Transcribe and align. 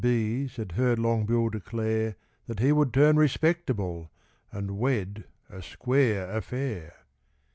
's 0.03 0.55
had 0.55 0.71
heard 0.71 0.97
Long 0.97 1.27
Bill 1.27 1.49
declare 1.49 2.15
That 2.47 2.57
he 2.57 2.71
would 2.71 2.91
turn 2.91 3.17
respectable 3.17 4.09
and 4.51 4.79
wed 4.79 5.25
a 5.47 5.61
'square 5.61 6.27
affair. 6.35 7.05